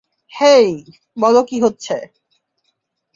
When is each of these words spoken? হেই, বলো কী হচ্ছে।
হেই, 0.31 0.69
বলো 1.17 1.41
কী 1.43 1.57
হচ্ছে। 1.61 1.95